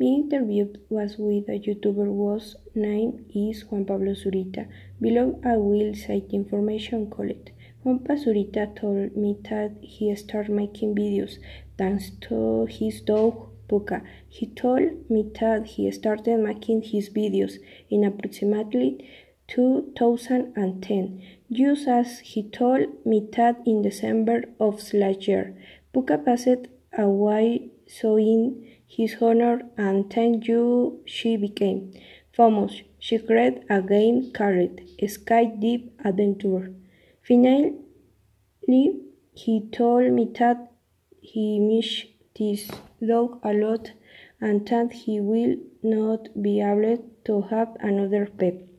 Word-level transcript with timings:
My 0.00 0.06
interview 0.06 0.72
was 0.88 1.16
with 1.18 1.48
a 1.48 1.58
YouTuber 1.58 2.06
whose 2.06 2.56
name 2.74 3.26
is 3.34 3.64
Juan 3.66 3.84
Pablo 3.84 4.12
Zurita. 4.12 4.66
Below 5.00 5.38
I 5.44 5.58
will 5.58 5.94
cite 5.94 6.30
information 6.32 7.10
collected. 7.10 7.52
Juan 7.84 7.98
Pablo 7.98 8.24
Zurita 8.24 8.74
told 8.74 9.16
me 9.16 9.36
that 9.50 9.72
he 9.82 10.14
started 10.16 10.52
making 10.52 10.94
videos 10.94 11.38
thanks 11.76 12.10
to 12.22 12.66
his 12.70 13.02
dog 13.02 13.48
Puka. 13.68 14.02
He 14.28 14.46
told 14.46 15.10
me 15.10 15.30
that 15.40 15.66
he 15.66 15.90
started 15.90 16.38
making 16.40 16.82
his 16.82 17.10
videos 17.10 17.58
in 17.90 18.04
approximately 18.04 19.08
2010, 19.48 21.22
just 21.52 21.86
as 21.86 22.20
he 22.20 22.42
told 22.42 22.86
me 23.04 23.28
that 23.36 23.60
in 23.66 23.82
December 23.82 24.44
of 24.58 24.80
last 24.94 25.28
year. 25.28 25.54
Puka 25.92 26.18
passed 26.18 26.66
away, 26.96 27.70
so 27.86 28.16
in 28.18 28.66
his 28.96 29.16
honor 29.20 29.56
and 29.76 30.12
thank 30.12 30.48
you 30.48 31.00
she 31.06 31.36
became 31.36 31.92
famous. 32.32 32.82
She 32.98 33.18
created 33.18 33.64
a 33.68 33.80
game 33.82 34.32
called 34.32 34.80
Sky 35.06 35.44
Deep 35.44 35.92
Adventure. 36.04 36.72
Finally, 37.26 37.74
he 39.34 39.54
told 39.72 40.12
me 40.12 40.24
that 40.38 40.72
he 41.20 41.58
missed 41.58 42.06
this 42.38 42.70
dog 43.06 43.38
a 43.42 43.52
lot 43.52 43.92
and 44.40 44.66
that 44.68 44.92
he 44.92 45.20
will 45.20 45.56
not 45.82 46.28
be 46.42 46.60
able 46.60 46.98
to 47.24 47.42
have 47.42 47.76
another 47.80 48.26
pet. 48.26 48.71